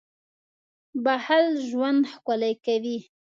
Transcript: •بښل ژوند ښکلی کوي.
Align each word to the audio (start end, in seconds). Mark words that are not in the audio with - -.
•بښل 1.03 1.45
ژوند 1.67 2.01
ښکلی 2.13 2.53
کوي. 2.65 2.97